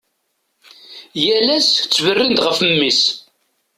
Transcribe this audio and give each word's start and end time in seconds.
Yal 1.23 1.47
ass 1.57 1.69
ttberrin-d 1.73 2.39
ɣef 2.45 2.57
mmi-s. 2.69 3.01